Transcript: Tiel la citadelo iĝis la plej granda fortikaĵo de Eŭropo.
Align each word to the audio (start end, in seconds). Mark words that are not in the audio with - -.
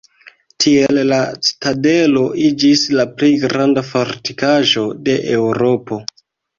Tiel 0.63 0.99
la 1.09 1.19
citadelo 1.49 2.25
iĝis 2.47 2.87
la 2.97 3.07
plej 3.21 3.31
granda 3.47 3.87
fortikaĵo 3.93 4.91
de 5.07 5.23
Eŭropo. 5.41 6.05